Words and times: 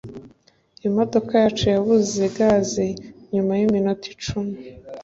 Imodoka 0.87 1.31
yacu 1.43 1.65
yabuze 1.73 2.21
gaze 2.35 2.85
nyuma 3.33 3.51
yiminota 3.59 4.05
icumi 4.15 4.55